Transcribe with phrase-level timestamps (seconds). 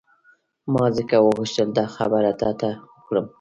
[0.73, 3.25] ما ځکه وغوښتل دا خبره تا ته وکړم.